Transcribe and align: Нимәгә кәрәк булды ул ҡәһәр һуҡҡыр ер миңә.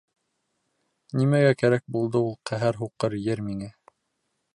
Нимәгә 1.19 1.51
кәрәк 1.59 1.85
булды 1.97 2.21
ул 2.29 2.33
ҡәһәр 2.51 2.81
һуҡҡыр 2.81 3.17
ер 3.27 3.45
миңә. 3.51 3.69